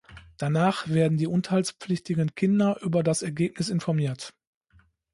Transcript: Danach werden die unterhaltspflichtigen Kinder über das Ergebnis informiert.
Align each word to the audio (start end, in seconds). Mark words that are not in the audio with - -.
Danach 0.37 0.87
werden 0.87 1.19
die 1.19 1.27
unterhaltspflichtigen 1.27 2.33
Kinder 2.33 2.81
über 2.81 3.03
das 3.03 3.21
Ergebnis 3.21 3.69
informiert. 3.69 4.33